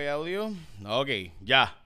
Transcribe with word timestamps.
audio? 0.00 0.52
Ok, 0.86 1.08
ya. 1.42 1.76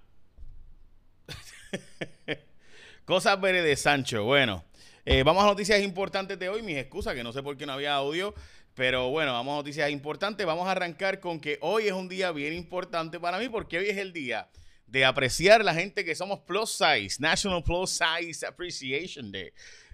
Cosas 3.05 3.41
veres 3.41 3.65
de 3.65 3.77
Sancho. 3.77 4.25
Bueno, 4.25 4.65
eh, 5.05 5.25
vamos 5.25 5.43
a 5.43 5.49
noticias 5.49 5.83
importantes 5.83 6.39
de 6.39 6.49
hoy. 6.49 6.63
Mis 6.63 6.77
excusas, 6.77 7.15
que 7.15 7.25
no 7.25 7.33
sé 7.33 7.43
por 7.43 7.57
qué 7.57 7.67
no 7.67 7.73
había 7.73 7.95
audio. 7.95 8.33
Pero 8.75 9.11
bueno, 9.11 9.33
vamos 9.33 9.55
a 9.55 9.57
noticias 9.57 9.91
importantes. 9.91 10.47
Vamos 10.47 10.69
a 10.69 10.73
arrancar 10.73 11.19
con 11.19 11.41
que 11.41 11.59
hoy 11.63 11.89
es 11.89 11.93
un 11.93 12.09
día 12.09 12.31
bien 12.31 12.53
importante 12.53 13.19
para 13.19 13.39
mí 13.39 13.49
porque 13.49 13.79
hoy 13.79 13.89
es 13.89 13.99
el 13.99 14.13
día 14.13 14.49
de 14.87 15.05
apreciar 15.05 15.65
la 15.65 15.75
gente 15.75 16.05
que 16.05 16.15
somos 16.15 16.39
plus 16.41 16.71
size, 16.71 17.17
National 17.19 17.65
Plus 17.65 17.91
Size 17.91 18.47
Appreciation 18.47 19.33
Day. 19.33 19.51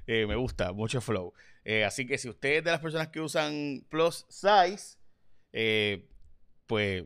Eh, 0.07 0.27
me 0.27 0.37
gusta, 0.37 0.73
mucho 0.73 1.01
flow. 1.01 1.33
Eh, 1.65 1.85
así 1.85 2.07
que 2.07 2.19
si 2.19 2.29
usted 2.29 2.57
es 2.57 2.65
de 2.65 2.73
las 2.73 2.81
personas 2.81 3.09
que 3.09 3.21
usan 3.21 3.87
plus 3.89 4.27
size, 4.29 4.99
pues 6.67 7.05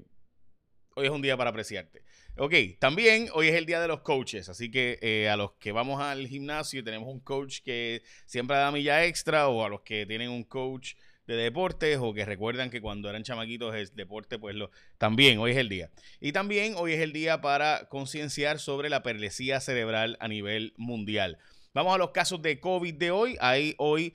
hoy 0.96 1.06
es 1.06 1.12
un 1.12 1.20
día 1.20 1.36
para 1.36 1.50
apreciarte. 1.50 2.02
Ok, 2.38 2.54
también 2.78 3.28
hoy 3.34 3.48
es 3.48 3.54
el 3.54 3.66
día 3.66 3.80
de 3.80 3.88
los 3.88 4.00
coaches, 4.00 4.48
así 4.48 4.70
que 4.70 4.98
eh, 5.02 5.28
a 5.28 5.36
los 5.36 5.52
que 5.52 5.70
vamos 5.70 6.00
al 6.00 6.26
gimnasio 6.26 6.82
tenemos 6.82 7.08
un 7.08 7.20
coach 7.20 7.60
que 7.62 8.02
siempre 8.24 8.56
da 8.56 8.70
milla 8.70 9.04
extra 9.04 9.48
o 9.48 9.64
a 9.64 9.68
los 9.68 9.82
que 9.82 10.06
tienen 10.06 10.30
un 10.30 10.42
coach 10.42 10.94
de 11.26 11.36
deportes 11.36 11.98
o 12.00 12.14
que 12.14 12.24
recuerdan 12.24 12.70
que 12.70 12.80
cuando 12.80 13.10
eran 13.10 13.24
chamaquitos 13.24 13.74
el 13.74 13.94
deporte, 13.94 14.38
pues 14.38 14.54
lo 14.54 14.70
también 14.96 15.38
hoy 15.38 15.50
es 15.50 15.58
el 15.58 15.68
día. 15.68 15.90
Y 16.18 16.32
también 16.32 16.74
hoy 16.76 16.94
es 16.94 17.00
el 17.00 17.12
día 17.12 17.42
para 17.42 17.88
concienciar 17.90 18.58
sobre 18.58 18.88
la 18.88 19.02
perlesía 19.02 19.60
cerebral 19.60 20.16
a 20.20 20.28
nivel 20.28 20.72
mundial. 20.78 21.38
Vamos 21.74 21.94
a 21.94 21.98
los 21.98 22.12
casos 22.12 22.40
de 22.40 22.58
COVID 22.58 22.94
de 22.94 23.10
hoy. 23.10 23.36
Hay 23.40 23.74
hoy 23.76 24.14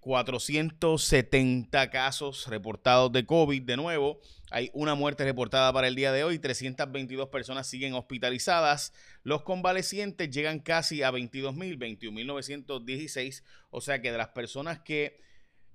470 0.00 1.82
eh, 1.82 1.90
casos 1.90 2.48
reportados 2.48 3.12
de 3.12 3.24
COVID 3.24 3.62
de 3.62 3.76
nuevo. 3.76 4.20
Hay 4.50 4.70
una 4.74 4.96
muerte 4.96 5.24
reportada 5.24 5.72
para 5.72 5.86
el 5.86 5.94
día 5.94 6.10
de 6.10 6.24
hoy. 6.24 6.40
322 6.40 7.28
personas 7.28 7.68
siguen 7.68 7.94
hospitalizadas. 7.94 8.92
Los 9.22 9.42
convalecientes 9.42 10.30
llegan 10.30 10.58
casi 10.58 11.04
a 11.04 11.12
22.000, 11.12 11.78
21.916. 11.78 13.44
O 13.70 13.80
sea 13.80 14.02
que 14.02 14.10
de 14.10 14.18
las 14.18 14.28
personas 14.28 14.80
que 14.80 15.20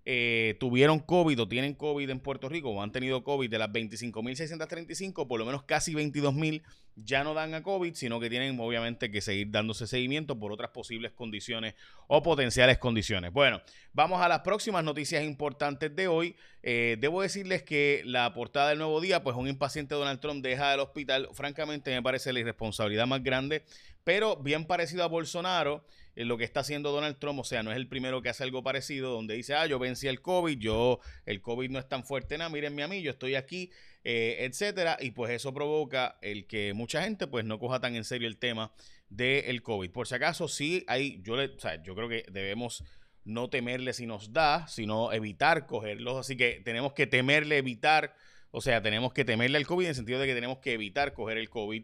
eh, 0.09 0.55
tuvieron 0.57 0.99
COVID 0.99 1.41
o 1.41 1.49
tienen 1.49 1.73
COVID 1.73 2.09
en 2.09 2.21
Puerto 2.21 2.47
Rico 2.47 2.69
o 2.69 2.81
han 2.81 2.93
tenido 2.93 3.25
COVID 3.25 3.49
de 3.49 3.59
las 3.59 3.69
25.635, 3.69 5.27
por 5.27 5.37
lo 5.37 5.45
menos 5.45 5.63
casi 5.63 5.93
22.000 5.93 6.63
ya 6.95 7.25
no 7.25 7.33
dan 7.33 7.53
a 7.53 7.61
COVID, 7.61 7.93
sino 7.93 8.17
que 8.21 8.29
tienen 8.29 8.57
obviamente 8.57 9.11
que 9.11 9.19
seguir 9.19 9.51
dándose 9.51 9.85
seguimiento 9.85 10.39
por 10.39 10.53
otras 10.53 10.71
posibles 10.71 11.11
condiciones 11.11 11.75
o 12.07 12.23
potenciales 12.23 12.77
condiciones. 12.77 13.33
Bueno, 13.33 13.61
vamos 13.91 14.21
a 14.21 14.29
las 14.29 14.39
próximas 14.39 14.81
noticias 14.81 15.25
importantes 15.25 15.93
de 15.93 16.07
hoy. 16.07 16.37
Eh, 16.63 16.95
debo 17.01 17.21
decirles 17.21 17.63
que 17.63 18.01
la 18.05 18.33
portada 18.33 18.69
del 18.69 18.77
nuevo 18.77 19.01
día, 19.01 19.23
pues 19.23 19.35
un 19.35 19.49
impaciente 19.49 19.93
Donald 19.93 20.21
Trump 20.21 20.41
deja 20.41 20.73
el 20.73 20.79
hospital. 20.79 21.27
Francamente 21.33 21.93
me 21.93 22.01
parece 22.01 22.31
la 22.31 22.39
irresponsabilidad 22.39 23.07
más 23.07 23.21
grande, 23.21 23.63
pero 24.07 24.37
bien 24.37 24.63
parecido 24.63 25.03
a 25.03 25.07
Bolsonaro 25.07 25.83
lo 26.15 26.37
que 26.37 26.45
está 26.45 26.61
haciendo 26.61 26.93
Donald 26.93 27.17
Trump, 27.19 27.41
o 27.41 27.43
sea, 27.43 27.61
no 27.61 27.71
es 27.71 27.75
el 27.75 27.89
primero 27.89 28.21
que 28.21 28.29
hace 28.29 28.41
algo 28.41 28.63
parecido, 28.63 29.11
donde 29.11 29.35
dice, 29.35 29.53
ah, 29.53 29.65
yo 29.65 29.79
vencí 29.79 30.07
el 30.07 30.21
COVID, 30.21 30.57
yo, 30.57 31.01
el 31.25 31.41
COVID 31.41 31.69
no 31.69 31.77
es 31.77 31.89
tan 31.89 32.05
fuerte, 32.05 32.37
nada, 32.37 32.49
mírenme 32.49 32.83
a 32.83 32.87
mí, 32.87 33.01
yo 33.01 33.11
estoy 33.11 33.35
aquí, 33.35 33.69
eh, 34.05 34.37
etcétera, 34.49 34.95
y 35.01 35.11
pues 35.11 35.31
eso 35.31 35.53
provoca 35.53 36.17
el 36.21 36.47
que 36.47 36.71
mucha 36.73 37.03
gente 37.03 37.27
pues 37.27 37.43
no 37.43 37.59
coja 37.59 37.81
tan 37.81 37.97
en 37.97 38.05
serio 38.05 38.29
el 38.29 38.37
tema 38.37 38.71
del 39.09 39.61
COVID. 39.61 39.91
Por 39.91 40.07
si 40.07 40.15
acaso, 40.15 40.47
sí 40.47 40.85
hay, 40.87 41.21
yo, 41.21 41.35
le, 41.35 41.47
o 41.47 41.59
sea, 41.59 41.83
yo 41.83 41.93
creo 41.93 42.07
que 42.07 42.23
debemos 42.31 42.85
no 43.25 43.49
temerle 43.49 43.91
si 43.91 44.05
nos 44.05 44.31
da, 44.31 44.69
sino 44.69 45.11
evitar 45.11 45.65
cogerlos, 45.65 46.15
así 46.15 46.37
que 46.37 46.61
tenemos 46.63 46.93
que 46.93 47.07
temerle, 47.07 47.57
evitar, 47.57 48.15
o 48.51 48.61
sea, 48.61 48.81
tenemos 48.81 49.11
que 49.11 49.25
temerle 49.25 49.57
al 49.57 49.67
COVID 49.67 49.83
en 49.83 49.89
el 49.89 49.95
sentido 49.95 50.19
de 50.19 50.27
que 50.27 50.33
tenemos 50.33 50.59
que 50.59 50.71
evitar 50.71 51.13
coger 51.13 51.37
el 51.37 51.49
COVID 51.49 51.83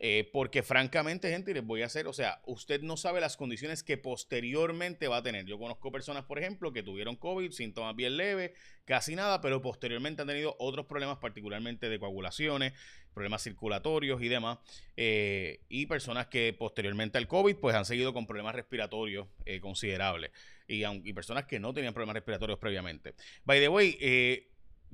eh, 0.00 0.28
porque 0.32 0.62
francamente, 0.62 1.30
gente, 1.30 1.54
les 1.54 1.64
voy 1.64 1.82
a 1.82 1.86
hacer, 1.86 2.08
o 2.08 2.12
sea, 2.12 2.40
usted 2.46 2.82
no 2.82 2.96
sabe 2.96 3.20
las 3.20 3.36
condiciones 3.36 3.82
que 3.82 3.96
posteriormente 3.96 5.08
va 5.08 5.18
a 5.18 5.22
tener. 5.22 5.46
Yo 5.46 5.58
conozco 5.58 5.92
personas, 5.92 6.24
por 6.24 6.38
ejemplo, 6.38 6.72
que 6.72 6.82
tuvieron 6.82 7.16
COVID, 7.16 7.52
síntomas 7.52 7.94
bien 7.94 8.16
leves, 8.16 8.52
casi 8.84 9.14
nada, 9.14 9.40
pero 9.40 9.62
posteriormente 9.62 10.22
han 10.22 10.28
tenido 10.28 10.56
otros 10.58 10.86
problemas, 10.86 11.18
particularmente 11.18 11.88
de 11.88 11.98
coagulaciones, 11.98 12.72
problemas 13.14 13.42
circulatorios 13.42 14.20
y 14.20 14.28
demás. 14.28 14.58
Eh, 14.96 15.60
y 15.68 15.86
personas 15.86 16.26
que 16.26 16.52
posteriormente 16.52 17.16
al 17.16 17.28
COVID, 17.28 17.56
pues 17.56 17.76
han 17.76 17.84
seguido 17.84 18.12
con 18.12 18.26
problemas 18.26 18.54
respiratorios 18.54 19.28
eh, 19.46 19.60
considerables. 19.60 20.32
Y, 20.66 20.84
y, 20.84 21.12
personas 21.12 21.44
que 21.44 21.60
no 21.60 21.74
tenían 21.74 21.92
problemas 21.92 22.14
respiratorios 22.14 22.58
previamente. 22.58 23.14
By 23.44 23.60
the 23.60 23.68
way, 23.68 23.98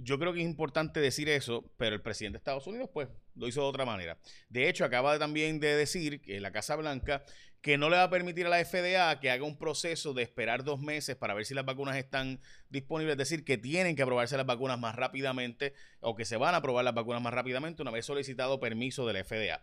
yo 0.03 0.19
creo 0.19 0.33
que 0.33 0.41
es 0.41 0.47
importante 0.47 1.01
decir 1.01 1.29
eso, 1.29 1.71
pero 1.77 1.95
el 1.95 2.03
presidente 2.03 2.35
de 2.35 2.39
Estados 2.39 2.67
Unidos, 2.67 2.91
pues, 2.93 3.09
lo 3.35 3.49
hizo 3.49 3.61
de 3.63 3.67
otra 3.67 3.85
manera. 3.85 4.19
De 4.49 4.69
hecho, 4.69 4.85
acaba 4.85 5.19
también 5.19 5.61
de 5.61 5.75
decir 5.77 6.21
que 6.21 6.41
la 6.41 6.53
Casa 6.53 6.77
Blanca 6.77 7.23
que 7.61 7.77
no 7.77 7.91
le 7.91 7.97
va 7.97 8.05
a 8.05 8.11
permitir 8.11 8.47
a 8.47 8.49
la 8.49 8.65
FDA 8.65 9.21
que 9.21 9.31
haga 9.31 9.45
un 9.45 9.59
proceso 9.59 10.15
de 10.15 10.23
esperar 10.23 10.65
dos 10.65 10.81
meses 10.81 11.17
para 11.17 11.35
ver 11.35 11.45
si 11.45 11.53
las 11.53 11.67
vacunas 11.67 11.97
están 11.97 12.41
disponibles, 12.71 13.13
es 13.13 13.19
decir, 13.19 13.45
que 13.45 13.59
tienen 13.59 13.97
que 13.97 14.03
aprobarse 14.03 14.37
las 14.37 14.47
vacunas 14.47 14.79
más 14.79 14.97
rápidamente 14.97 15.75
o 16.01 16.17
que 16.17 16.25
se 16.25 16.39
van 16.39 16.55
a 16.55 16.59
aprobar 16.59 16.85
las 16.85 16.95
vacunas 16.95 17.21
más 17.21 17.35
rápidamente 17.35 17.83
una 17.83 17.91
vez 17.91 18.07
solicitado 18.07 18.61
permiso 18.61 19.07
de 19.07 19.13
la 19.13 19.25
FDA. 19.25 19.63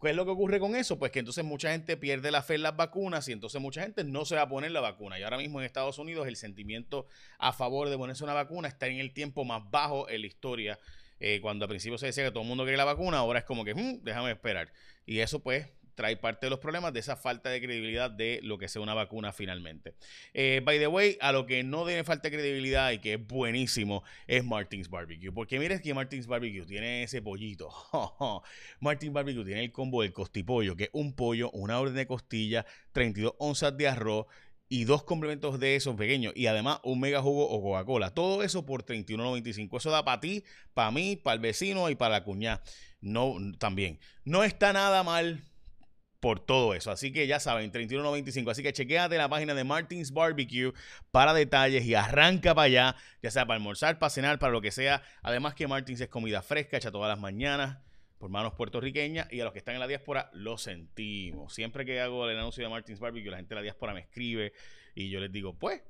¿Qué 0.00 0.10
es 0.10 0.16
lo 0.16 0.24
que 0.26 0.30
ocurre 0.30 0.60
con 0.60 0.76
eso? 0.76 0.98
Pues 0.98 1.10
que 1.10 1.20
entonces 1.20 1.44
mucha 1.44 1.72
gente 1.72 1.96
pierde 1.96 2.30
la 2.30 2.42
fe 2.42 2.56
en 2.56 2.62
las 2.62 2.76
vacunas 2.76 3.26
y 3.28 3.32
entonces 3.32 3.60
mucha 3.60 3.82
gente 3.82 4.04
no 4.04 4.24
se 4.26 4.36
va 4.36 4.42
a 4.42 4.48
poner 4.48 4.70
la 4.70 4.80
vacuna. 4.80 5.18
Y 5.18 5.22
ahora 5.22 5.38
mismo 5.38 5.58
en 5.60 5.66
Estados 5.66 5.98
Unidos 5.98 6.26
el 6.28 6.36
sentimiento 6.36 7.06
a 7.38 7.52
favor 7.52 7.88
de 7.88 7.96
ponerse 7.96 8.22
una 8.22 8.34
vacuna 8.34 8.68
está 8.68 8.86
en 8.88 8.98
el 8.98 9.12
tiempo 9.14 9.44
más 9.44 9.62
bajo 9.70 10.08
en 10.08 10.20
la 10.20 10.26
historia. 10.26 10.78
Eh, 11.18 11.40
cuando 11.40 11.64
al 11.64 11.70
principio 11.70 11.96
se 11.96 12.06
decía 12.06 12.24
que 12.24 12.30
todo 12.30 12.42
el 12.42 12.48
mundo 12.48 12.64
quiere 12.64 12.76
la 12.76 12.84
vacuna, 12.84 13.18
ahora 13.18 13.38
es 13.38 13.46
como 13.46 13.64
que, 13.64 13.74
hmm, 13.74 14.02
déjame 14.02 14.30
esperar. 14.32 14.70
Y 15.06 15.20
eso 15.20 15.40
pues 15.40 15.66
trae 15.96 16.16
parte 16.16 16.46
de 16.46 16.50
los 16.50 16.60
problemas 16.60 16.92
de 16.92 17.00
esa 17.00 17.16
falta 17.16 17.50
de 17.50 17.60
credibilidad 17.60 18.10
de 18.10 18.38
lo 18.42 18.58
que 18.58 18.68
sea 18.68 18.82
una 18.82 18.94
vacuna 18.94 19.32
finalmente. 19.32 19.94
Eh, 20.34 20.60
by 20.62 20.78
the 20.78 20.86
way, 20.86 21.18
a 21.20 21.32
lo 21.32 21.46
que 21.46 21.64
no 21.64 21.84
tiene 21.84 22.04
falta 22.04 22.28
de 22.28 22.36
credibilidad 22.36 22.92
y 22.92 22.98
que 22.98 23.14
es 23.14 23.26
buenísimo 23.26 24.04
es 24.28 24.44
Martins 24.44 24.88
Barbecue. 24.88 25.32
Porque 25.32 25.58
mires 25.58 25.80
que 25.80 25.94
Martins 25.94 26.26
Barbecue 26.26 26.66
tiene 26.66 27.02
ese 27.02 27.22
pollito. 27.22 27.70
Martins 28.80 29.12
Barbecue 29.12 29.44
tiene 29.44 29.64
el 29.64 29.72
combo 29.72 30.02
del 30.02 30.12
costipollo, 30.12 30.76
que 30.76 30.84
es 30.84 30.90
un 30.92 31.14
pollo, 31.14 31.50
una 31.50 31.80
orden 31.80 31.96
de 31.96 32.06
costilla, 32.06 32.66
32 32.92 33.34
onzas 33.38 33.76
de 33.76 33.88
arroz 33.88 34.26
y 34.68 34.84
dos 34.84 35.04
complementos 35.04 35.60
de 35.60 35.76
esos 35.76 35.96
pequeños 35.96 36.32
y 36.34 36.46
además 36.46 36.80
un 36.82 37.00
mega 37.00 37.22
jugo 37.22 37.48
o 37.48 37.62
Coca-Cola. 37.62 38.10
Todo 38.10 38.42
eso 38.42 38.66
por 38.66 38.84
31.95. 38.84 39.78
Eso 39.78 39.90
da 39.90 40.04
para 40.04 40.20
ti, 40.20 40.44
para 40.74 40.90
mí, 40.90 41.16
para 41.16 41.34
el 41.34 41.40
vecino 41.40 41.88
y 41.88 41.94
para 41.94 42.18
la 42.18 42.24
cuñada. 42.24 42.62
No, 43.00 43.36
también. 43.58 43.98
No 44.24 44.44
está 44.44 44.72
nada 44.72 45.02
mal 45.02 45.42
por 46.26 46.40
todo 46.40 46.74
eso. 46.74 46.90
Así 46.90 47.12
que 47.12 47.28
ya 47.28 47.38
saben, 47.38 47.70
31.95. 47.70 48.50
Así 48.50 48.60
que 48.60 48.72
chequéate 48.72 49.16
la 49.16 49.28
página 49.28 49.54
de 49.54 49.62
Martins 49.62 50.10
Barbecue 50.10 50.72
para 51.12 51.32
detalles 51.32 51.86
y 51.86 51.94
arranca 51.94 52.52
para 52.52 52.64
allá, 52.64 52.96
ya 53.22 53.30
sea 53.30 53.46
para 53.46 53.58
almorzar, 53.58 54.00
para 54.00 54.10
cenar, 54.10 54.40
para 54.40 54.52
lo 54.52 54.60
que 54.60 54.72
sea. 54.72 55.04
Además 55.22 55.54
que 55.54 55.68
Martins 55.68 56.00
es 56.00 56.08
comida 56.08 56.42
fresca, 56.42 56.78
hecha 56.78 56.90
todas 56.90 57.08
las 57.08 57.20
mañanas 57.20 57.78
por 58.18 58.28
manos 58.28 58.54
puertorriqueñas 58.54 59.32
y 59.32 59.38
a 59.38 59.44
los 59.44 59.52
que 59.52 59.60
están 59.60 59.74
en 59.74 59.80
la 59.80 59.86
diáspora 59.86 60.28
lo 60.32 60.58
sentimos. 60.58 61.54
Siempre 61.54 61.84
que 61.84 62.00
hago 62.00 62.28
el 62.28 62.36
anuncio 62.36 62.64
de 62.64 62.70
Martins 62.70 62.98
Barbecue, 62.98 63.30
la 63.30 63.36
gente 63.36 63.50
de 63.50 63.60
la 63.60 63.62
diáspora 63.62 63.94
me 63.94 64.00
escribe 64.00 64.52
y 64.96 65.08
yo 65.08 65.20
les 65.20 65.30
digo, 65.30 65.54
pues, 65.56 65.80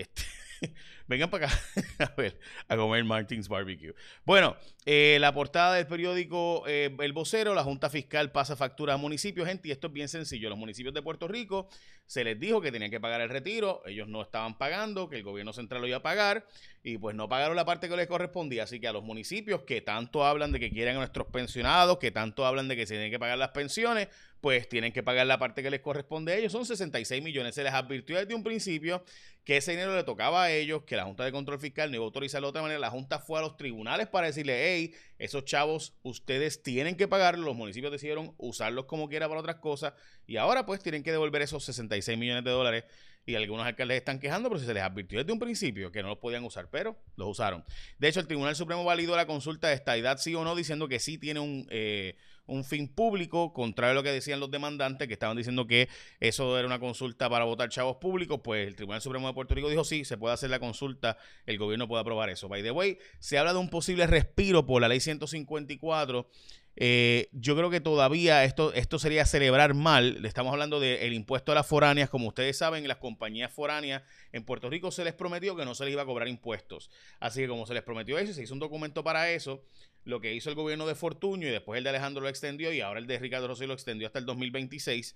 este 0.00 0.22
Vengan 1.06 1.30
para 1.30 1.46
acá 1.46 1.58
a 1.98 2.14
ver, 2.16 2.38
a 2.68 2.76
comer 2.76 3.04
Martins 3.04 3.48
Barbecue. 3.48 3.94
Bueno, 4.24 4.56
eh, 4.86 5.18
la 5.20 5.34
portada 5.34 5.74
del 5.74 5.86
periódico 5.86 6.64
eh, 6.66 6.94
El 7.00 7.12
Vocero, 7.12 7.54
la 7.54 7.64
Junta 7.64 7.90
Fiscal 7.90 8.30
pasa 8.30 8.56
factura 8.56 8.94
a 8.94 8.96
municipios, 8.96 9.48
gente, 9.48 9.68
y 9.68 9.72
esto 9.72 9.88
es 9.88 9.92
bien 9.92 10.08
sencillo. 10.08 10.48
Los 10.48 10.58
municipios 10.58 10.94
de 10.94 11.02
Puerto 11.02 11.26
Rico 11.26 11.68
se 12.06 12.24
les 12.24 12.38
dijo 12.38 12.60
que 12.60 12.70
tenían 12.70 12.90
que 12.90 13.00
pagar 13.00 13.20
el 13.20 13.28
retiro, 13.28 13.82
ellos 13.86 14.08
no 14.08 14.22
estaban 14.22 14.56
pagando, 14.58 15.08
que 15.08 15.16
el 15.16 15.22
gobierno 15.22 15.52
central 15.52 15.80
lo 15.80 15.88
iba 15.88 15.98
a 15.98 16.02
pagar, 16.02 16.46
y 16.82 16.98
pues 16.98 17.14
no 17.16 17.28
pagaron 17.28 17.56
la 17.56 17.64
parte 17.64 17.88
que 17.88 17.96
les 17.96 18.06
correspondía. 18.06 18.64
Así 18.64 18.80
que 18.80 18.88
a 18.88 18.92
los 18.92 19.02
municipios 19.02 19.62
que 19.62 19.80
tanto 19.80 20.24
hablan 20.24 20.52
de 20.52 20.60
que 20.60 20.70
quieren 20.70 20.96
a 20.96 20.98
nuestros 20.98 21.26
pensionados, 21.28 21.98
que 21.98 22.10
tanto 22.10 22.46
hablan 22.46 22.68
de 22.68 22.76
que 22.76 22.86
se 22.86 22.94
tienen 22.94 23.10
que 23.10 23.18
pagar 23.18 23.38
las 23.38 23.50
pensiones, 23.50 24.08
pues 24.40 24.68
tienen 24.68 24.92
que 24.92 25.02
pagar 25.02 25.26
la 25.26 25.38
parte 25.38 25.62
que 25.62 25.70
les 25.70 25.80
corresponde 25.80 26.32
a 26.32 26.36
ellos. 26.36 26.52
Son 26.52 26.64
66 26.64 27.22
millones. 27.22 27.54
Se 27.54 27.62
les 27.62 27.72
advirtió 27.72 28.16
desde 28.18 28.34
un 28.34 28.42
principio 28.42 29.04
que 29.44 29.58
ese 29.58 29.72
dinero 29.72 29.94
le 29.94 30.04
tocaba 30.04 30.44
a 30.44 30.50
ellos, 30.50 30.82
que 30.84 30.96
la 30.96 31.04
Junta 31.04 31.24
de 31.24 31.32
Control 31.32 31.58
Fiscal 31.58 31.90
no 31.90 31.96
iba 31.96 32.04
a 32.04 32.06
autorizarlo 32.06 32.48
de 32.48 32.50
otra 32.50 32.62
manera. 32.62 32.80
La 32.80 32.90
Junta 32.90 33.18
fue 33.18 33.38
a 33.38 33.42
los 33.42 33.56
tribunales 33.56 34.08
para 34.08 34.26
decirle, 34.28 34.74
hey, 34.74 34.94
esos 35.18 35.44
chavos 35.44 35.94
ustedes 36.02 36.62
tienen 36.62 36.96
que 36.96 37.08
pagarlos. 37.08 37.44
Los 37.44 37.56
municipios 37.56 37.92
decidieron 37.92 38.34
usarlos 38.38 38.86
como 38.86 39.08
quiera 39.08 39.28
para 39.28 39.40
otras 39.40 39.56
cosas 39.56 39.92
y 40.26 40.36
ahora 40.36 40.64
pues 40.66 40.82
tienen 40.82 41.02
que 41.02 41.12
devolver 41.12 41.42
esos 41.42 41.64
66 41.64 42.18
millones 42.18 42.44
de 42.44 42.50
dólares 42.50 42.84
y 43.26 43.34
algunos 43.34 43.66
alcaldes 43.66 43.98
están 43.98 44.18
quejando, 44.18 44.48
pero 44.48 44.60
se 44.60 44.72
les 44.72 44.82
advirtió 44.82 45.18
desde 45.18 45.32
un 45.32 45.38
principio 45.38 45.92
que 45.92 46.02
no 46.02 46.08
los 46.08 46.18
podían 46.18 46.44
usar, 46.44 46.68
pero 46.70 46.96
los 47.16 47.28
usaron. 47.28 47.64
De 47.98 48.08
hecho, 48.08 48.20
el 48.20 48.26
Tribunal 48.26 48.56
Supremo 48.56 48.84
validó 48.84 49.14
la 49.16 49.26
consulta 49.26 49.68
de 49.68 49.74
estadidad 49.74 50.18
sí 50.18 50.34
o 50.34 50.42
no, 50.42 50.54
diciendo 50.56 50.88
que 50.88 50.98
sí 50.98 51.18
tiene 51.18 51.40
un, 51.40 51.66
eh, 51.70 52.16
un 52.50 52.64
fin 52.64 52.88
público, 52.88 53.52
contrario 53.52 53.92
a 53.92 53.94
lo 53.94 54.02
que 54.02 54.12
decían 54.12 54.40
los 54.40 54.50
demandantes, 54.50 55.06
que 55.08 55.14
estaban 55.14 55.36
diciendo 55.36 55.66
que 55.66 55.88
eso 56.18 56.58
era 56.58 56.66
una 56.66 56.78
consulta 56.78 57.30
para 57.30 57.44
votar 57.44 57.68
chavos 57.68 57.96
públicos, 57.96 58.40
pues 58.42 58.66
el 58.66 58.74
Tribunal 58.74 59.00
Supremo 59.00 59.28
de 59.28 59.34
Puerto 59.34 59.54
Rico 59.54 59.68
dijo 59.68 59.84
sí, 59.84 60.04
se 60.04 60.18
puede 60.18 60.34
hacer 60.34 60.50
la 60.50 60.58
consulta, 60.58 61.16
el 61.46 61.58
gobierno 61.58 61.88
puede 61.88 62.00
aprobar 62.00 62.28
eso. 62.28 62.48
By 62.48 62.62
the 62.62 62.70
way, 62.70 62.98
se 63.18 63.38
habla 63.38 63.52
de 63.52 63.58
un 63.58 63.70
posible 63.70 64.06
respiro 64.06 64.66
por 64.66 64.82
la 64.82 64.88
ley 64.88 65.00
154 65.00 66.28
eh, 66.76 67.28
yo 67.32 67.56
creo 67.56 67.70
que 67.70 67.80
todavía 67.80 68.44
esto, 68.44 68.72
esto 68.72 68.98
sería 68.98 69.26
celebrar 69.26 69.74
mal. 69.74 70.22
Le 70.22 70.28
estamos 70.28 70.52
hablando 70.52 70.80
del 70.80 71.12
impuesto 71.12 71.52
a 71.52 71.54
las 71.54 71.66
foráneas. 71.66 72.10
Como 72.10 72.28
ustedes 72.28 72.56
saben, 72.56 72.86
las 72.88 72.98
compañías 72.98 73.52
foráneas 73.52 74.02
en 74.32 74.44
Puerto 74.44 74.70
Rico 74.70 74.90
se 74.90 75.04
les 75.04 75.14
prometió 75.14 75.56
que 75.56 75.64
no 75.64 75.74
se 75.74 75.84
les 75.84 75.92
iba 75.92 76.02
a 76.02 76.06
cobrar 76.06 76.28
impuestos. 76.28 76.90
Así 77.18 77.40
que 77.42 77.48
como 77.48 77.66
se 77.66 77.74
les 77.74 77.82
prometió 77.82 78.18
eso, 78.18 78.32
se 78.32 78.42
hizo 78.42 78.54
un 78.54 78.60
documento 78.60 79.04
para 79.04 79.30
eso. 79.30 79.62
Lo 80.04 80.20
que 80.20 80.34
hizo 80.34 80.48
el 80.48 80.56
gobierno 80.56 80.86
de 80.86 80.94
Fortuño 80.94 81.46
y 81.46 81.50
después 81.50 81.76
el 81.76 81.84
de 81.84 81.90
Alejandro 81.90 82.22
lo 82.22 82.28
extendió 82.28 82.72
y 82.72 82.80
ahora 82.80 83.00
el 83.00 83.06
de 83.06 83.18
Ricardo 83.18 83.48
Rosselló 83.48 83.68
lo 83.68 83.74
extendió 83.74 84.06
hasta 84.06 84.18
el 84.18 84.26
2026 84.26 85.14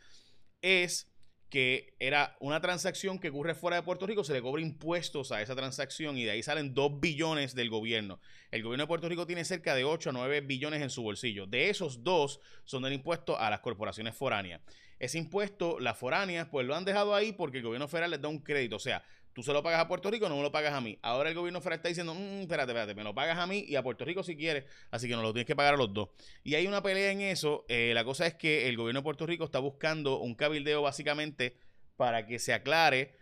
es 0.65 1.09
que 1.55 1.95
era 2.01 2.37
una 2.41 2.61
transacción 2.61 3.21
que 3.21 3.29
ocurre 3.29 3.55
fuera 3.55 3.77
de 3.77 3.85
Puerto 3.85 4.09
Rico, 4.09 4.25
se 4.25 4.33
le 4.33 4.43
cobra 4.43 4.61
impuestos 4.61 5.31
a 5.31 5.41
esa 5.41 5.55
transacción 5.55 6.19
y 6.19 6.25
de 6.25 6.33
ahí 6.33 6.43
salen 6.43 6.75
2 6.75 6.99
billones 6.99 7.55
del 7.55 7.71
gobierno. 7.71 8.19
El 8.51 8.65
gobierno 8.65 8.83
de 8.83 8.89
Puerto 8.89 9.09
Rico 9.09 9.25
tiene 9.25 9.45
cerca 9.45 9.77
de 9.77 9.85
8 9.85 10.11
a 10.11 10.13
9 10.13 10.41
billones 10.41 10.83
en 10.83 10.91
su 10.91 11.05
bolsillo. 11.05 11.47
De 11.47 11.71
esos 11.71 12.03
dos 12.03 12.41
son 12.65 12.83
del 12.83 12.95
impuesto 12.95 13.39
a 13.39 13.51
las 13.51 13.61
corporaciones 13.61 14.17
foráneas. 14.17 14.63
Ese 14.99 15.17
impuesto, 15.17 15.79
las 15.79 15.97
foráneas, 15.97 16.49
pues 16.51 16.67
lo 16.67 16.75
han 16.75 16.85
dejado 16.85 17.15
ahí 17.15 17.31
porque 17.31 17.59
el 17.59 17.63
gobierno 17.63 17.87
federal 17.87 18.11
les 18.11 18.21
da 18.21 18.27
un 18.27 18.41
crédito. 18.41 18.75
O 18.75 18.81
sea, 18.81 19.05
Tú 19.35 19.43
se 19.43 19.53
lo 19.53 19.65
pagas 19.65 19.81
a 19.81 19.89
Puerto 19.89 20.11
Rico, 20.11 20.29
no 20.29 20.37
me 20.37 20.43
lo 20.43 20.53
pagas 20.53 20.73
a 20.73 20.81
mí. 20.81 20.97
Ahora 21.03 21.29
el 21.29 21.35
gobierno 21.35 21.61
federal 21.61 21.79
está 21.79 21.89
diciendo, 21.89 22.15
mmm, 22.15 22.43
espérate, 22.43 22.71
espérate, 22.71 22.95
me 22.95 23.03
lo 23.03 23.15
pagas 23.15 23.37
a 23.37 23.47
mí 23.47 23.65
y 23.67 23.75
a 23.75 23.83
Puerto 23.83 24.05
Rico 24.05 24.23
si 24.23 24.37
quieres, 24.37 24.65
así 24.93 25.09
que 25.09 25.17
no 25.17 25.23
lo 25.23 25.33
tienes 25.33 25.47
que 25.47 25.57
pagar 25.57 25.75
a 25.75 25.77
los 25.77 25.93
dos. 25.93 26.11
Y 26.45 26.55
hay 26.55 26.69
una 26.69 26.83
pelea 26.83 27.11
en 27.11 27.21
eso. 27.21 27.65
Eh, 27.69 27.93
la 27.95 28.05
cosa 28.05 28.27
es 28.27 28.35
que 28.35 28.69
el 28.69 28.77
gobierno 28.77 29.01
de 29.01 29.05
Puerto 29.05 29.27
Rico 29.27 29.45
está 29.45 29.59
buscando 29.59 30.21
un 30.21 30.37
cabildeo 30.37 30.83
básicamente 30.83 31.57
para 31.97 32.27
que 32.27 32.39
se 32.39 32.53
aclare 32.53 33.13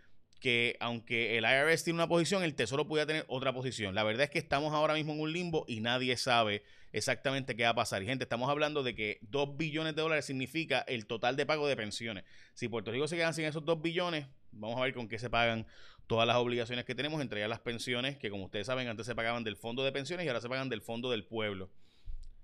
que 0.43 0.75
aunque 0.81 1.37
el 1.37 1.45
IRS 1.45 1.85
tiene 1.85 1.95
una 1.95 2.07
posición, 2.09 2.43
el 2.43 2.53
Tesoro 2.53 2.85
puede 2.85 3.05
tener 3.05 3.23
otra 3.29 3.53
posición. 3.53 3.95
La 3.95 4.03
verdad 4.03 4.25
es 4.25 4.29
que 4.29 4.39
estamos 4.39 4.73
ahora 4.73 4.93
mismo 4.93 5.13
en 5.13 5.21
un 5.21 5.31
limbo 5.31 5.63
y 5.69 5.79
nadie 5.79 6.17
sabe 6.17 6.63
exactamente 6.91 7.55
qué 7.55 7.63
va 7.63 7.69
a 7.69 7.75
pasar. 7.75 8.03
Y 8.03 8.07
gente, 8.07 8.23
estamos 8.23 8.49
hablando 8.49 8.83
de 8.83 8.93
que 8.93 9.19
2 9.21 9.55
billones 9.55 9.95
de 9.95 10.01
dólares 10.01 10.25
significa 10.25 10.79
el 10.81 11.05
total 11.05 11.37
de 11.37 11.45
pago 11.45 11.65
de 11.65 11.77
pensiones. 11.77 12.25
Si 12.55 12.67
Puerto 12.67 12.91
Rico 12.91 13.07
se 13.07 13.15
queda 13.15 13.31
sin 13.31 13.45
esos 13.45 13.63
2 13.63 13.81
billones, 13.81 14.27
vamos 14.51 14.77
a 14.77 14.83
ver 14.83 14.93
con 14.93 15.07
qué 15.07 15.17
se 15.17 15.29
pagan 15.29 15.65
todas 16.07 16.27
las 16.27 16.37
obligaciones 16.37 16.85
que 16.85 16.95
tenemos, 16.95 17.21
entre 17.21 17.39
ellas 17.39 17.49
las 17.49 17.59
pensiones, 17.59 18.17
que 18.17 18.29
como 18.29 18.45
ustedes 18.45 18.67
saben, 18.67 18.87
antes 18.87 19.05
se 19.05 19.15
pagaban 19.15 19.43
del 19.43 19.55
fondo 19.55 19.83
de 19.83 19.91
pensiones 19.91 20.25
y 20.25 20.29
ahora 20.29 20.41
se 20.41 20.49
pagan 20.49 20.69
del 20.69 20.81
fondo 20.81 21.09
del 21.09 21.25
pueblo. 21.25 21.69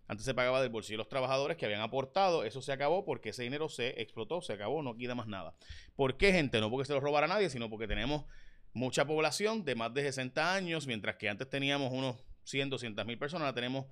Antes 0.07 0.25
se 0.25 0.33
pagaba 0.33 0.59
del 0.59 0.69
bolsillo 0.69 0.95
de 0.95 1.03
los 1.03 1.09
trabajadores 1.09 1.55
que 1.55 1.65
habían 1.65 1.81
aportado. 1.81 2.43
Eso 2.43 2.63
se 2.63 2.71
acabó 2.71 3.05
porque 3.05 3.29
ese 3.29 3.43
dinero 3.43 3.69
se 3.69 4.01
explotó, 4.01 4.41
se 4.41 4.53
acabó, 4.53 4.81
no 4.81 4.97
queda 4.97 5.13
más 5.13 5.27
nada. 5.27 5.53
¿Por 5.95 6.17
qué, 6.17 6.31
gente? 6.31 6.59
No 6.59 6.71
porque 6.71 6.85
se 6.85 6.93
lo 6.93 6.99
robara 6.99 7.25
a 7.25 7.29
nadie, 7.29 7.49
sino 7.51 7.69
porque 7.69 7.87
tenemos 7.87 8.25
mucha 8.73 9.05
población 9.05 9.63
de 9.65 9.75
más 9.75 9.93
de 9.93 10.01
60 10.01 10.53
años, 10.53 10.87
mientras 10.87 11.17
que 11.17 11.29
antes 11.29 11.47
teníamos 11.47 11.93
unos 11.93 12.15
100, 12.43 12.71
200 12.71 13.05
mil 13.05 13.19
personas, 13.19 13.45
ahora 13.45 13.53
tenemos 13.53 13.85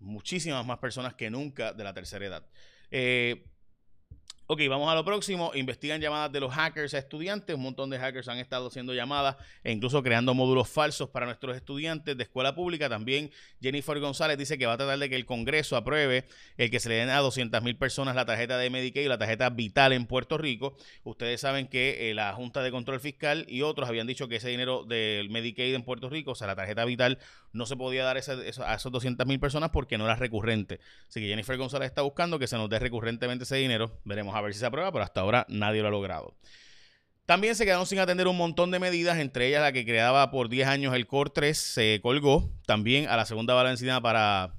muchísimas 0.00 0.66
más 0.66 0.78
personas 0.78 1.14
que 1.14 1.30
nunca 1.30 1.72
de 1.72 1.84
la 1.84 1.94
tercera 1.94 2.26
edad. 2.26 2.46
Eh, 2.90 3.46
Ok, 4.46 4.60
vamos 4.68 4.90
a 4.90 4.94
lo 4.94 5.06
próximo. 5.06 5.52
Investigan 5.54 6.02
llamadas 6.02 6.30
de 6.30 6.38
los 6.38 6.52
hackers 6.52 6.92
a 6.92 6.98
estudiantes. 6.98 7.56
Un 7.56 7.62
montón 7.62 7.88
de 7.88 7.98
hackers 7.98 8.28
han 8.28 8.36
estado 8.36 8.66
haciendo 8.66 8.92
llamadas 8.92 9.36
e 9.62 9.72
incluso 9.72 10.02
creando 10.02 10.34
módulos 10.34 10.68
falsos 10.68 11.08
para 11.08 11.24
nuestros 11.24 11.56
estudiantes 11.56 12.14
de 12.14 12.22
escuela 12.24 12.54
pública. 12.54 12.90
También 12.90 13.30
Jennifer 13.62 13.98
González 14.00 14.36
dice 14.36 14.58
que 14.58 14.66
va 14.66 14.74
a 14.74 14.76
tratar 14.76 14.98
de 14.98 15.08
que 15.08 15.16
el 15.16 15.24
Congreso 15.24 15.78
apruebe 15.78 16.26
el 16.58 16.70
que 16.70 16.78
se 16.78 16.90
le 16.90 16.96
den 16.96 17.08
a 17.08 17.20
200 17.20 17.62
mil 17.62 17.78
personas 17.78 18.14
la 18.16 18.26
tarjeta 18.26 18.58
de 18.58 18.68
Medicaid 18.68 19.06
y 19.06 19.08
la 19.08 19.16
tarjeta 19.16 19.48
vital 19.48 19.94
en 19.94 20.04
Puerto 20.04 20.36
Rico. 20.36 20.76
Ustedes 21.04 21.40
saben 21.40 21.66
que 21.66 22.10
eh, 22.10 22.14
la 22.14 22.34
Junta 22.34 22.62
de 22.62 22.70
Control 22.70 23.00
Fiscal 23.00 23.46
y 23.48 23.62
otros 23.62 23.88
habían 23.88 24.06
dicho 24.06 24.28
que 24.28 24.36
ese 24.36 24.50
dinero 24.50 24.84
del 24.84 25.30
Medicaid 25.30 25.74
en 25.74 25.84
Puerto 25.84 26.10
Rico, 26.10 26.32
o 26.32 26.34
sea, 26.34 26.48
la 26.48 26.54
tarjeta 26.54 26.84
vital, 26.84 27.18
no 27.54 27.64
se 27.64 27.76
podía 27.76 28.04
dar 28.04 28.16
a 28.16 28.20
esas 28.20 28.82
200 28.82 29.26
mil 29.26 29.40
personas 29.40 29.70
porque 29.70 29.96
no 29.96 30.04
era 30.04 30.16
recurrente. 30.16 30.80
Así 31.08 31.20
que 31.20 31.28
Jennifer 31.28 31.56
González 31.56 31.86
está 31.86 32.02
buscando 32.02 32.38
que 32.38 32.46
se 32.46 32.56
nos 32.56 32.68
dé 32.68 32.78
recurrentemente 32.78 33.44
ese 33.44 33.56
dinero. 33.56 34.00
Veremos 34.04 34.33
a 34.34 34.40
ver 34.40 34.52
si 34.52 34.60
se 34.60 34.66
aprueba, 34.66 34.92
pero 34.92 35.04
hasta 35.04 35.20
ahora 35.20 35.46
nadie 35.48 35.82
lo 35.82 35.88
ha 35.88 35.90
logrado. 35.90 36.36
También 37.26 37.56
se 37.56 37.64
quedaron 37.64 37.86
sin 37.86 37.98
atender 37.98 38.28
un 38.28 38.36
montón 38.36 38.70
de 38.70 38.78
medidas, 38.78 39.18
entre 39.18 39.48
ellas 39.48 39.62
la 39.62 39.72
que 39.72 39.86
creaba 39.86 40.30
por 40.30 40.50
10 40.50 40.68
años 40.68 40.94
el 40.94 41.06
COR 41.06 41.30
3 41.30 41.56
se 41.56 42.00
colgó. 42.02 42.52
También 42.66 43.08
a 43.08 43.16
la 43.16 43.24
segunda 43.24 43.54
bala 43.54 43.74
para 44.02 44.54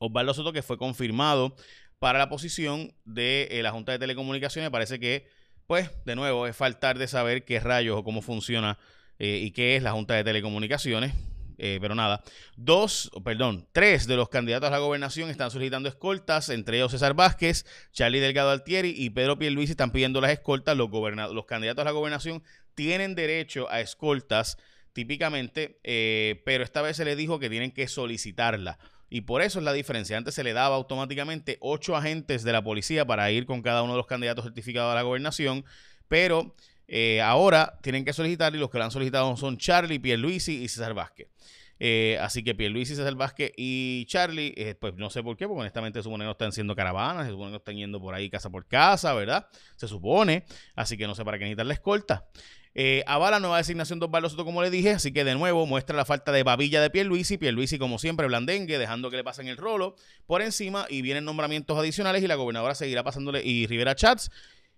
Osvaldo 0.00 0.34
Soto, 0.34 0.52
que 0.52 0.62
fue 0.62 0.78
confirmado 0.78 1.54
para 2.00 2.18
la 2.18 2.28
posición 2.28 2.92
de 3.04 3.46
eh, 3.52 3.62
la 3.62 3.70
Junta 3.70 3.92
de 3.92 4.00
Telecomunicaciones. 4.00 4.70
Parece 4.70 4.98
que, 4.98 5.28
pues, 5.68 5.90
de 6.04 6.16
nuevo, 6.16 6.48
es 6.48 6.56
faltar 6.56 6.98
de 6.98 7.06
saber 7.06 7.44
qué 7.44 7.60
rayos 7.60 7.96
o 7.98 8.02
cómo 8.02 8.20
funciona 8.20 8.78
eh, 9.20 9.38
y 9.40 9.52
qué 9.52 9.76
es 9.76 9.82
la 9.84 9.92
Junta 9.92 10.14
de 10.14 10.24
Telecomunicaciones. 10.24 11.14
Eh, 11.62 11.78
pero 11.78 11.94
nada, 11.94 12.22
dos, 12.56 13.10
perdón, 13.22 13.68
tres 13.72 14.06
de 14.06 14.16
los 14.16 14.30
candidatos 14.30 14.68
a 14.68 14.70
la 14.70 14.78
gobernación 14.78 15.28
están 15.28 15.50
solicitando 15.50 15.90
escoltas, 15.90 16.48
entre 16.48 16.78
ellos 16.78 16.92
César 16.92 17.12
Vázquez, 17.12 17.66
Charlie 17.92 18.18
Delgado 18.18 18.48
Altieri 18.48 18.94
y 18.96 19.10
Pedro 19.10 19.38
Pierluisi 19.38 19.72
están 19.72 19.92
pidiendo 19.92 20.22
las 20.22 20.30
escoltas. 20.30 20.74
Los, 20.74 20.90
los 20.90 21.44
candidatos 21.44 21.82
a 21.82 21.84
la 21.84 21.90
gobernación 21.90 22.42
tienen 22.74 23.14
derecho 23.14 23.70
a 23.70 23.80
escoltas 23.80 24.56
típicamente, 24.94 25.78
eh, 25.84 26.40
pero 26.46 26.64
esta 26.64 26.80
vez 26.80 26.96
se 26.96 27.04
les 27.04 27.18
dijo 27.18 27.38
que 27.38 27.50
tienen 27.50 27.72
que 27.72 27.88
solicitarla. 27.88 28.78
Y 29.10 29.22
por 29.22 29.42
eso 29.42 29.58
es 29.58 29.64
la 29.66 29.74
diferencia. 29.74 30.16
Antes 30.16 30.36
se 30.36 30.44
le 30.44 30.54
daba 30.54 30.76
automáticamente 30.76 31.58
ocho 31.60 31.94
agentes 31.94 32.42
de 32.42 32.52
la 32.52 32.64
policía 32.64 33.04
para 33.04 33.30
ir 33.32 33.44
con 33.44 33.60
cada 33.60 33.82
uno 33.82 33.92
de 33.92 33.98
los 33.98 34.06
candidatos 34.06 34.46
certificados 34.46 34.92
a 34.92 34.94
la 34.94 35.02
gobernación, 35.02 35.66
pero 36.08 36.54
eh, 36.92 37.20
ahora 37.20 37.78
tienen 37.82 38.04
que 38.04 38.12
solicitar 38.12 38.52
y 38.52 38.58
los 38.58 38.68
que 38.68 38.78
lo 38.78 38.84
han 38.84 38.90
solicitado 38.90 39.36
son 39.36 39.56
Charlie, 39.58 40.00
Pierluisi 40.00 40.64
y 40.64 40.68
César 40.68 40.92
Vázquez. 40.92 41.28
Eh, 41.78 42.18
así 42.20 42.42
que 42.42 42.52
Pierluisi, 42.54 42.96
César 42.96 43.14
Vázquez 43.14 43.52
y 43.56 44.04
Charlie, 44.06 44.52
eh, 44.56 44.74
pues 44.74 44.96
no 44.96 45.08
sé 45.08 45.22
por 45.22 45.36
qué, 45.36 45.46
porque 45.46 45.60
honestamente 45.60 46.00
se 46.00 46.02
supone 46.02 46.22
que 46.22 46.26
no 46.26 46.32
están 46.32 46.48
haciendo 46.48 46.74
caravanas, 46.74 47.26
se 47.26 47.30
supone 47.30 47.46
que 47.46 47.52
no 47.52 47.56
están 47.58 47.76
yendo 47.76 48.00
por 48.00 48.12
ahí 48.12 48.28
casa 48.28 48.50
por 48.50 48.66
casa, 48.66 49.14
¿verdad? 49.14 49.46
Se 49.76 49.86
supone, 49.86 50.44
así 50.74 50.98
que 50.98 51.06
no 51.06 51.14
sé 51.14 51.24
para 51.24 51.38
qué 51.38 51.44
necesitan 51.44 51.68
la 51.68 51.74
escolta. 51.74 52.26
Eh, 52.74 53.02
avala 53.06 53.40
nueva 53.40 53.56
designación 53.56 53.98
de 53.98 54.06
Osvaldo 54.06 54.44
como 54.44 54.62
le 54.62 54.70
dije, 54.70 54.90
así 54.90 55.12
que 55.12 55.24
de 55.24 55.34
nuevo 55.34 55.64
muestra 55.66 55.96
la 55.96 56.04
falta 56.04 56.32
de 56.32 56.42
babilla 56.42 56.82
de 56.82 56.90
Pierluisi, 56.90 57.38
Pierluisi 57.38 57.78
como 57.78 57.98
siempre 57.98 58.26
blandengue, 58.26 58.78
dejando 58.78 59.10
que 59.10 59.16
le 59.16 59.24
pasen 59.24 59.46
el 59.46 59.56
rolo 59.56 59.94
por 60.26 60.42
encima 60.42 60.86
y 60.88 61.02
vienen 61.02 61.24
nombramientos 61.24 61.78
adicionales 61.78 62.22
y 62.22 62.26
la 62.26 62.34
gobernadora 62.34 62.74
seguirá 62.74 63.04
pasándole 63.04 63.42
y 63.44 63.66
Rivera 63.66 63.94
Chats 63.94 64.30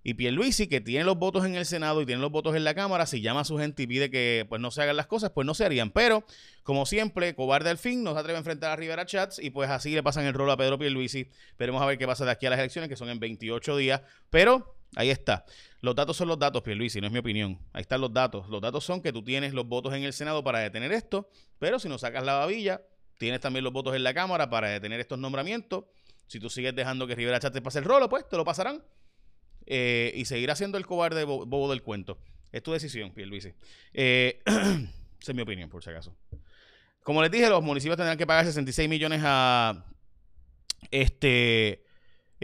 y 0.04 0.14
Pierluisi, 0.14 0.66
que 0.66 0.80
tiene 0.80 1.04
los 1.04 1.16
votos 1.16 1.44
en 1.44 1.54
el 1.54 1.64
Senado 1.64 2.02
y 2.02 2.06
tiene 2.06 2.20
los 2.20 2.30
votos 2.30 2.56
en 2.56 2.64
la 2.64 2.74
Cámara, 2.74 3.06
si 3.06 3.20
llama 3.20 3.40
a 3.40 3.44
su 3.44 3.56
gente 3.58 3.84
y 3.84 3.86
pide 3.86 4.10
que 4.10 4.46
pues, 4.48 4.60
no 4.60 4.70
se 4.70 4.82
hagan 4.82 4.96
las 4.96 5.06
cosas, 5.06 5.30
pues 5.30 5.46
no 5.46 5.54
se 5.54 5.64
harían. 5.64 5.90
Pero, 5.90 6.24
como 6.64 6.86
siempre, 6.86 7.34
cobarde 7.34 7.70
al 7.70 7.78
fin, 7.78 8.02
no 8.02 8.12
se 8.12 8.18
atreve 8.18 8.36
a 8.36 8.38
enfrentar 8.38 8.72
a 8.72 8.76
Rivera 8.76 9.06
Chats 9.06 9.38
y 9.38 9.50
pues 9.50 9.70
así 9.70 9.94
le 9.94 10.02
pasan 10.02 10.24
el 10.24 10.34
rol 10.34 10.50
a 10.50 10.56
Pedro 10.56 10.78
Pierluisi. 10.78 11.28
Veremos 11.58 11.80
a 11.82 11.86
ver 11.86 11.98
qué 11.98 12.06
pasa 12.06 12.24
de 12.24 12.32
aquí 12.32 12.46
a 12.46 12.50
las 12.50 12.58
elecciones, 12.58 12.88
que 12.88 12.96
son 12.96 13.10
en 13.10 13.20
28 13.20 13.76
días. 13.76 14.02
Pero, 14.28 14.76
ahí 14.96 15.10
está. 15.10 15.44
Los 15.80 15.94
datos 15.94 16.16
son 16.16 16.28
los 16.28 16.38
datos, 16.38 16.62
Pierluisi, 16.62 17.00
no 17.00 17.06
es 17.06 17.12
mi 17.12 17.20
opinión. 17.20 17.60
Ahí 17.72 17.82
están 17.82 18.00
los 18.00 18.12
datos. 18.12 18.48
Los 18.48 18.60
datos 18.60 18.84
son 18.84 19.02
que 19.02 19.12
tú 19.12 19.22
tienes 19.22 19.54
los 19.54 19.66
votos 19.66 19.94
en 19.94 20.02
el 20.02 20.12
Senado 20.12 20.42
para 20.42 20.58
detener 20.58 20.90
esto, 20.92 21.28
pero 21.60 21.78
si 21.78 21.88
no 21.88 21.98
sacas 21.98 22.24
la 22.24 22.34
babilla, 22.34 22.82
tienes 23.18 23.40
también 23.40 23.62
los 23.62 23.72
votos 23.72 23.94
en 23.94 24.02
la 24.02 24.14
Cámara 24.14 24.50
para 24.50 24.68
detener 24.68 24.98
estos 24.98 25.18
nombramientos. 25.18 25.84
Si 26.26 26.40
tú 26.40 26.50
sigues 26.50 26.74
dejando 26.74 27.06
que 27.06 27.14
Rivera 27.14 27.38
Chats 27.38 27.54
te 27.54 27.62
pase 27.62 27.78
el 27.78 27.84
rolo, 27.84 28.08
pues 28.08 28.28
te 28.28 28.36
lo 28.36 28.44
pasarán. 28.44 28.82
Eh, 29.66 30.12
y 30.14 30.24
seguir 30.24 30.50
haciendo 30.50 30.78
el 30.78 30.86
cobarde 30.86 31.24
bobo 31.24 31.70
del 31.70 31.82
cuento. 31.82 32.18
Es 32.50 32.62
tu 32.62 32.72
decisión, 32.72 33.12
Pierluisi. 33.12 33.52
Eh, 33.94 34.42
esa 34.46 35.32
es 35.32 35.34
mi 35.34 35.42
opinión, 35.42 35.70
por 35.70 35.82
si 35.82 35.90
acaso. 35.90 36.14
Como 37.02 37.22
les 37.22 37.30
dije, 37.30 37.48
los 37.48 37.62
municipios 37.62 37.96
tendrán 37.96 38.18
que 38.18 38.26
pagar 38.26 38.44
66 38.44 38.88
millones 38.88 39.22
a 39.24 39.84
este 40.90 41.84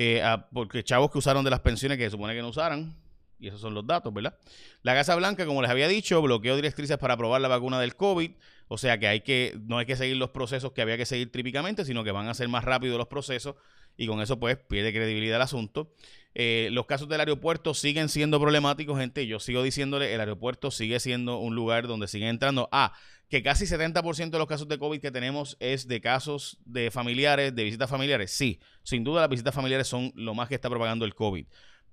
eh, 0.00 0.22
porque 0.52 0.84
chavos 0.84 1.10
que 1.10 1.18
usaron 1.18 1.44
de 1.44 1.50
las 1.50 1.58
pensiones 1.58 1.98
que 1.98 2.04
se 2.04 2.10
supone 2.10 2.34
que 2.34 2.40
no 2.40 2.48
usaran. 2.48 2.96
Y 3.40 3.48
esos 3.48 3.60
son 3.60 3.74
los 3.74 3.86
datos, 3.86 4.12
¿verdad? 4.14 4.36
La 4.82 4.94
Casa 4.94 5.14
Blanca, 5.16 5.44
como 5.44 5.60
les 5.60 5.70
había 5.70 5.86
dicho, 5.88 6.20
bloqueó 6.22 6.56
directrices 6.56 6.98
para 6.98 7.14
aprobar 7.14 7.40
la 7.40 7.48
vacuna 7.48 7.80
del 7.80 7.96
COVID. 7.96 8.30
O 8.68 8.78
sea 8.78 8.98
que 8.98 9.08
hay 9.08 9.20
que, 9.22 9.58
no 9.66 9.78
hay 9.78 9.86
que 9.86 9.96
seguir 9.96 10.16
los 10.16 10.30
procesos 10.30 10.72
que 10.72 10.82
había 10.82 10.96
que 10.96 11.06
seguir 11.06 11.32
típicamente, 11.32 11.84
sino 11.84 12.04
que 12.04 12.12
van 12.12 12.28
a 12.28 12.34
ser 12.34 12.48
más 12.48 12.64
rápidos 12.64 12.96
los 12.96 13.08
procesos 13.08 13.56
y 13.96 14.06
con 14.06 14.20
eso 14.20 14.38
pues 14.38 14.56
pierde 14.56 14.92
credibilidad 14.92 15.36
el 15.36 15.42
asunto. 15.42 15.92
Eh, 16.34 16.68
los 16.72 16.86
casos 16.86 17.08
del 17.08 17.20
aeropuerto 17.20 17.74
siguen 17.74 18.08
siendo 18.08 18.40
problemáticos, 18.40 18.98
gente. 18.98 19.26
Yo 19.26 19.40
sigo 19.40 19.62
diciéndole, 19.62 20.14
el 20.14 20.20
aeropuerto 20.20 20.70
sigue 20.70 21.00
siendo 21.00 21.38
un 21.38 21.54
lugar 21.54 21.86
donde 21.86 22.06
siguen 22.06 22.28
entrando. 22.28 22.68
Ah, 22.70 22.92
que 23.28 23.42
casi 23.42 23.66
70% 23.66 24.30
de 24.30 24.38
los 24.38 24.46
casos 24.46 24.68
de 24.68 24.78
COVID 24.78 25.00
que 25.00 25.10
tenemos 25.10 25.56
es 25.60 25.86
de 25.86 26.00
casos 26.00 26.58
de 26.64 26.90
familiares, 26.90 27.54
de 27.54 27.64
visitas 27.64 27.90
familiares. 27.90 28.30
Sí, 28.30 28.60
sin 28.82 29.04
duda 29.04 29.20
las 29.22 29.30
visitas 29.30 29.54
familiares 29.54 29.86
son 29.86 30.12
lo 30.14 30.34
más 30.34 30.48
que 30.48 30.54
está 30.54 30.70
propagando 30.70 31.04
el 31.04 31.14
COVID. 31.14 31.46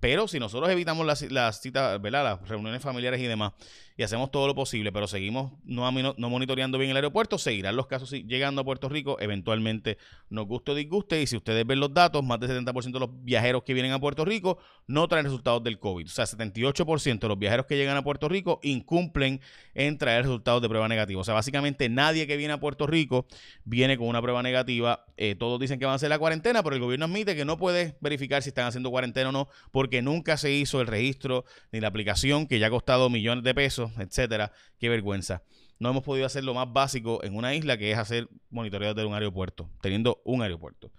Pero 0.05 0.27
si 0.27 0.37
nosotros 0.37 0.69
evitamos 0.69 1.03
las, 1.03 1.59
citas, 1.59 1.99
¿verdad? 1.99 2.23
Las 2.23 2.47
reuniones 2.47 2.79
familiares 2.83 3.19
y 3.19 3.25
demás, 3.25 3.53
y 3.97 4.03
hacemos 4.03 4.29
todo 4.29 4.45
lo 4.45 4.53
posible, 4.53 4.91
pero 4.91 5.07
seguimos 5.07 5.53
no, 5.63 5.89
no 5.91 6.29
monitoreando 6.29 6.77
bien 6.77 6.91
el 6.91 6.97
aeropuerto, 6.97 7.39
seguirán 7.39 7.75
los 7.75 7.87
casos 7.87 8.11
llegando 8.11 8.61
a 8.61 8.63
Puerto 8.63 8.87
Rico, 8.87 9.17
eventualmente 9.19 9.97
nos 10.29 10.45
guste 10.45 10.73
o 10.73 10.75
disguste, 10.75 11.23
y 11.23 11.25
si 11.25 11.37
ustedes 11.37 11.65
ven 11.65 11.79
los 11.79 11.91
datos, 11.91 12.23
más 12.23 12.39
del 12.39 12.51
70% 12.51 12.91
de 12.91 12.99
los 12.99 13.09
viajeros 13.23 13.63
que 13.63 13.73
vienen 13.73 13.93
a 13.93 13.99
Puerto 13.99 14.25
Rico 14.25 14.59
no 14.85 15.07
traen 15.07 15.25
resultados 15.25 15.63
del 15.63 15.79
COVID. 15.79 16.05
O 16.05 16.09
sea, 16.09 16.25
78% 16.25 17.19
de 17.19 17.27
los 17.27 17.39
viajeros 17.39 17.65
que 17.65 17.75
llegan 17.75 17.97
a 17.97 18.03
Puerto 18.03 18.29
Rico 18.29 18.59
incumplen 18.61 19.41
en 19.73 19.97
traer 19.97 20.23
resultados 20.23 20.61
de 20.61 20.69
prueba 20.69 20.87
negativa. 20.87 21.21
O 21.21 21.23
sea, 21.23 21.33
básicamente 21.33 21.89
nadie 21.89 22.27
que 22.27 22.37
viene 22.37 22.53
a 22.53 22.59
Puerto 22.59 22.85
Rico 22.85 23.25
viene 23.63 23.97
con 23.97 24.07
una 24.07 24.21
prueba 24.21 24.43
negativa. 24.43 25.05
Eh, 25.17 25.33
todos 25.33 25.59
dicen 25.59 25.79
que 25.79 25.85
van 25.85 25.93
a 25.93 25.95
hacer 25.95 26.09
la 26.09 26.19
cuarentena, 26.19 26.61
pero 26.61 26.75
el 26.75 26.81
gobierno 26.81 27.05
admite 27.05 27.35
que 27.35 27.45
no 27.45 27.57
puede 27.57 27.97
verificar 28.01 28.43
si 28.43 28.49
están 28.49 28.67
haciendo 28.67 28.91
cuarentena 28.91 29.29
o 29.29 29.31
no, 29.31 29.47
porque 29.71 29.94
nunca 30.01 30.37
se 30.37 30.51
hizo 30.51 30.81
el 30.81 30.87
registro 30.87 31.45
ni 31.71 31.79
la 31.79 31.87
aplicación 31.87 32.47
que 32.47 32.59
ya 32.59 32.67
ha 32.67 32.69
costado 32.69 33.09
millones 33.09 33.43
de 33.43 33.53
pesos, 33.53 33.91
etcétera. 33.99 34.51
Qué 34.79 34.89
vergüenza. 34.89 35.43
No 35.79 35.89
hemos 35.89 36.03
podido 36.03 36.25
hacer 36.25 36.43
lo 36.43 36.53
más 36.53 36.71
básico 36.71 37.23
en 37.23 37.35
una 37.35 37.53
isla, 37.53 37.77
que 37.77 37.91
es 37.91 37.97
hacer 37.97 38.29
monitoreo 38.49 38.93
de 38.93 39.05
un 39.05 39.13
aeropuerto, 39.13 39.69
teniendo 39.81 40.21
un 40.23 40.41
aeropuerto. 40.41 40.91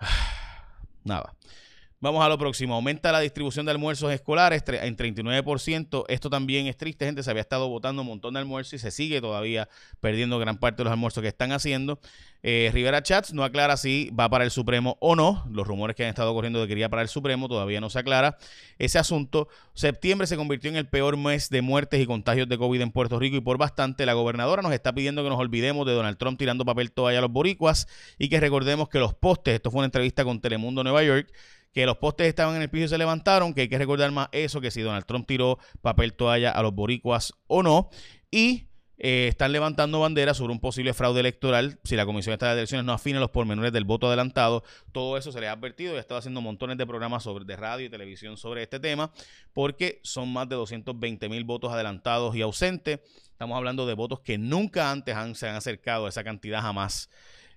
Nada. 1.04 1.36
Vamos 2.00 2.24
a 2.24 2.28
lo 2.28 2.38
próximo. 2.38 2.76
Aumenta 2.76 3.10
la 3.10 3.18
distribución 3.18 3.66
de 3.66 3.72
almuerzos 3.72 4.12
escolares 4.12 4.62
en 4.68 4.96
39%. 4.96 6.04
Esto 6.06 6.30
también 6.30 6.68
es 6.68 6.76
triste, 6.76 7.06
gente. 7.06 7.24
Se 7.24 7.30
había 7.30 7.40
estado 7.40 7.68
votando 7.68 8.02
un 8.02 8.08
montón 8.08 8.34
de 8.34 8.40
almuerzos 8.40 8.74
y 8.74 8.78
se 8.78 8.92
sigue 8.92 9.20
todavía 9.20 9.68
perdiendo 9.98 10.38
gran 10.38 10.58
parte 10.58 10.78
de 10.78 10.84
los 10.84 10.92
almuerzos 10.92 11.22
que 11.22 11.28
están 11.28 11.50
haciendo. 11.50 11.98
Eh, 12.44 12.70
Rivera 12.72 13.02
Chats 13.02 13.34
no 13.34 13.42
aclara 13.42 13.76
si 13.76 14.10
va 14.10 14.28
para 14.28 14.44
el 14.44 14.52
Supremo 14.52 14.96
o 15.00 15.16
no. 15.16 15.44
Los 15.50 15.66
rumores 15.66 15.96
que 15.96 16.04
han 16.04 16.10
estado 16.10 16.32
corriendo 16.34 16.60
de 16.60 16.68
que 16.68 16.74
iría 16.74 16.88
para 16.88 17.02
el 17.02 17.08
Supremo 17.08 17.48
todavía 17.48 17.80
no 17.80 17.90
se 17.90 17.98
aclara 17.98 18.38
ese 18.78 19.00
asunto. 19.00 19.48
Septiembre 19.74 20.28
se 20.28 20.36
convirtió 20.36 20.70
en 20.70 20.76
el 20.76 20.86
peor 20.86 21.16
mes 21.16 21.50
de 21.50 21.62
muertes 21.62 22.00
y 22.00 22.06
contagios 22.06 22.48
de 22.48 22.58
COVID 22.58 22.80
en 22.80 22.92
Puerto 22.92 23.18
Rico 23.18 23.36
y 23.36 23.40
por 23.40 23.58
bastante 23.58 24.06
la 24.06 24.12
gobernadora 24.12 24.62
nos 24.62 24.72
está 24.72 24.92
pidiendo 24.92 25.24
que 25.24 25.30
nos 25.30 25.38
olvidemos 25.40 25.84
de 25.84 25.94
Donald 25.94 26.16
Trump 26.16 26.38
tirando 26.38 26.64
papel 26.64 26.92
toalla 26.92 27.18
a 27.18 27.22
los 27.22 27.32
boricuas 27.32 27.88
y 28.18 28.28
que 28.28 28.38
recordemos 28.38 28.88
que 28.88 29.00
los 29.00 29.14
postes, 29.14 29.54
esto 29.54 29.72
fue 29.72 29.78
una 29.78 29.86
entrevista 29.86 30.22
con 30.22 30.40
Telemundo 30.40 30.84
Nueva 30.84 31.02
York, 31.02 31.32
que 31.72 31.86
los 31.86 31.98
postes 31.98 32.26
estaban 32.26 32.56
en 32.56 32.62
el 32.62 32.70
piso 32.70 32.86
y 32.86 32.88
se 32.88 32.98
levantaron, 32.98 33.54
que 33.54 33.62
hay 33.62 33.68
que 33.68 33.78
recordar 33.78 34.10
más 34.10 34.28
eso, 34.32 34.60
que 34.60 34.70
si 34.70 34.82
Donald 34.82 35.06
Trump 35.06 35.26
tiró 35.26 35.58
papel 35.80 36.14
toalla 36.14 36.50
a 36.50 36.62
los 36.62 36.74
boricuas 36.74 37.32
o 37.46 37.62
no. 37.62 37.90
Y 38.30 38.68
eh, 39.00 39.28
están 39.28 39.52
levantando 39.52 40.00
banderas 40.00 40.36
sobre 40.38 40.52
un 40.52 40.58
posible 40.58 40.92
fraude 40.92 41.20
electoral 41.20 41.78
si 41.84 41.94
la 41.94 42.04
Comisión 42.04 42.36
de 42.36 42.50
Elecciones 42.50 42.84
no 42.84 42.92
afina 42.92 43.20
los 43.20 43.30
pormenores 43.30 43.72
del 43.72 43.84
voto 43.84 44.08
adelantado. 44.08 44.64
Todo 44.90 45.16
eso 45.16 45.30
se 45.30 45.40
les 45.40 45.48
ha 45.48 45.52
advertido 45.52 45.94
y 45.94 45.98
ha 45.98 46.00
estado 46.00 46.18
haciendo 46.18 46.40
montones 46.40 46.78
de 46.78 46.86
programas 46.86 47.22
sobre, 47.22 47.44
de 47.44 47.54
radio 47.54 47.86
y 47.86 47.90
televisión 47.90 48.36
sobre 48.36 48.64
este 48.64 48.80
tema 48.80 49.12
porque 49.52 50.00
son 50.02 50.32
más 50.32 50.48
de 50.48 50.56
220 50.56 51.28
mil 51.28 51.44
votos 51.44 51.72
adelantados 51.72 52.34
y 52.34 52.42
ausentes. 52.42 53.00
Estamos 53.30 53.56
hablando 53.56 53.86
de 53.86 53.94
votos 53.94 54.20
que 54.20 54.36
nunca 54.36 54.90
antes 54.90 55.14
se 55.34 55.48
han 55.48 55.54
acercado 55.54 56.06
a 56.06 56.08
esa 56.08 56.24
cantidad 56.24 56.60
jamás. 56.60 57.08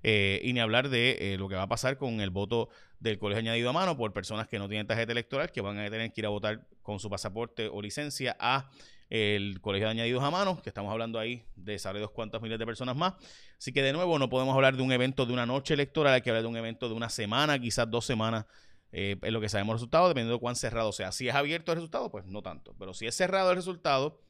Eh, 0.03 0.41
y 0.43 0.53
ni 0.53 0.59
hablar 0.59 0.89
de 0.89 1.33
eh, 1.33 1.37
lo 1.37 1.47
que 1.47 1.55
va 1.55 1.63
a 1.63 1.67
pasar 1.67 1.97
con 1.97 2.21
el 2.21 2.29
voto 2.29 2.69
del 2.99 3.19
colegio 3.19 3.39
añadido 3.39 3.69
a 3.69 3.73
mano 3.73 3.97
por 3.97 4.13
personas 4.13 4.47
que 4.47 4.59
no 4.59 4.67
tienen 4.67 4.87
tarjeta 4.87 5.11
electoral, 5.11 5.51
que 5.51 5.61
van 5.61 5.77
a 5.77 5.89
tener 5.89 6.11
que 6.11 6.21
ir 6.21 6.25
a 6.25 6.29
votar 6.29 6.67
con 6.81 6.99
su 6.99 7.09
pasaporte 7.09 7.67
o 7.67 7.81
licencia 7.81 8.35
a 8.39 8.69
el 9.11 9.59
colegio 9.59 9.87
de 9.87 9.91
añadidos 9.91 10.23
a 10.23 10.31
mano, 10.31 10.61
que 10.61 10.69
estamos 10.69 10.89
hablando 10.89 11.19
ahí 11.19 11.43
de 11.55 11.77
saber 11.77 12.01
dos 12.01 12.11
cuantas 12.11 12.41
miles 12.41 12.57
de 12.57 12.65
personas 12.65 12.95
más. 12.95 13.15
Así 13.57 13.73
que 13.73 13.83
de 13.83 13.91
nuevo 13.91 14.17
no 14.17 14.29
podemos 14.29 14.55
hablar 14.55 14.77
de 14.77 14.81
un 14.81 14.91
evento 14.91 15.25
de 15.25 15.33
una 15.33 15.45
noche 15.45 15.73
electoral, 15.73 16.13
hay 16.13 16.21
que 16.21 16.29
hablar 16.29 16.43
de 16.43 16.49
un 16.49 16.55
evento 16.55 16.87
de 16.87 16.95
una 16.95 17.09
semana, 17.09 17.59
quizás 17.59 17.91
dos 17.91 18.05
semanas, 18.05 18.45
eh, 18.93 19.17
es 19.21 19.31
lo 19.33 19.41
que 19.41 19.49
sabemos 19.49 19.73
el 19.73 19.77
resultado, 19.77 20.07
dependiendo 20.07 20.35
de 20.35 20.39
cuán 20.39 20.55
cerrado 20.55 20.93
sea. 20.93 21.11
Si 21.11 21.27
es 21.27 21.35
abierto 21.35 21.73
el 21.73 21.77
resultado, 21.77 22.09
pues 22.09 22.25
no 22.25 22.41
tanto. 22.41 22.73
Pero 22.79 22.93
si 22.93 23.05
es 23.05 23.13
cerrado 23.13 23.49
el 23.51 23.57
resultado, 23.57 24.21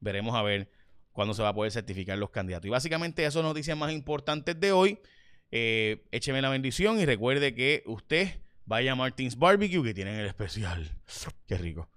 veremos 0.00 0.34
a 0.34 0.42
ver 0.42 0.70
cuándo 1.12 1.34
se 1.34 1.42
va 1.42 1.48
a 1.50 1.54
poder 1.54 1.72
certificar 1.72 2.18
los 2.18 2.30
candidatos. 2.30 2.66
Y 2.66 2.70
básicamente 2.70 3.22
esas 3.22 3.34
son 3.34 3.44
noticias 3.44 3.76
más 3.76 3.92
importantes 3.92 4.58
de 4.58 4.72
hoy. 4.72 4.98
Eh, 5.50 6.06
écheme 6.12 6.40
la 6.40 6.48
bendición 6.48 7.00
y 7.00 7.06
recuerde 7.06 7.54
que 7.54 7.82
usted 7.86 8.40
vaya 8.66 8.92
a 8.92 8.94
Martins 8.94 9.36
Barbecue 9.36 9.82
que 9.82 9.94
tienen 9.94 10.16
el 10.16 10.26
especial. 10.26 10.96
Qué 11.46 11.58
rico. 11.58 11.88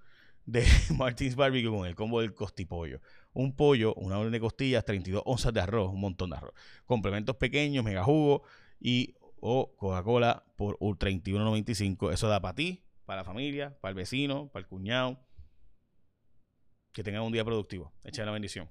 De 0.46 0.66
Martins 0.98 1.36
Barbecue 1.36 1.70
con 1.70 1.88
el 1.88 1.96
combo 1.96 2.22
del 2.22 2.34
costipollo. 2.34 3.00
Un 3.34 3.56
pollo, 3.56 3.94
una 3.96 4.18
orden 4.18 4.32
de 4.32 4.40
costillas, 4.40 4.84
32 4.86 5.24
onzas 5.26 5.54
de 5.54 5.62
arroz, 5.62 5.92
un 5.92 6.00
montón 6.00 6.32
de 6.32 6.38
arroz. 6.38 6.54
Complementos 6.86 7.36
pequeños, 7.36 7.84
mega 7.84 8.04
jugo 8.04 8.44
y 8.80 9.16
o 9.40 9.76
Coca-Cola 9.76 10.46
por 10.56 10.78
31.95. 10.78 12.14
Eso 12.14 12.28
da 12.28 12.42
para 12.42 12.56
ti, 12.56 12.84
para 13.06 13.22
la 13.22 13.24
familia, 13.26 13.78
para 13.82 13.90
el 13.90 13.96
vecino, 13.96 14.48
para 14.48 14.62
el 14.62 14.68
cuñado. 14.68 15.20
Que 16.92 17.04
tengan 17.04 17.24
un 17.24 17.34
día 17.34 17.44
productivo. 17.44 17.92
Écheme 18.04 18.28
la 18.28 18.32
bendición. 18.32 18.70